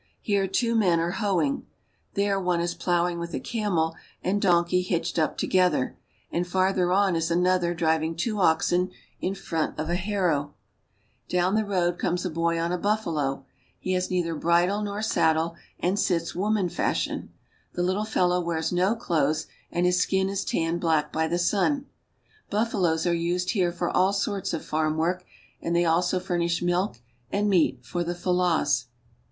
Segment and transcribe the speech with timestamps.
[0.19, 1.67] Here two men are hoeing,
[2.15, 3.93] there one is plowing with a camel
[4.23, 5.95] and donkey hitched up together,
[6.31, 10.55] and farther on is another driving two oxen in front of a harrow.
[11.29, 12.77] Down the EGYPT— A TRIP THROUGH THE COUNTRY I road comes a boy on a
[12.79, 13.45] buffalo;
[13.77, 17.29] he has neither bridle nor saddle, and sits woman fashion.
[17.73, 21.85] The little fellow wears no clothes, and his skin is tanned black by the sun.
[22.49, 25.23] Buf faloes are used here for all sorts of farm work,
[25.61, 26.97] and they also furnish milk
[27.31, 28.85] and meat for the Fellahs.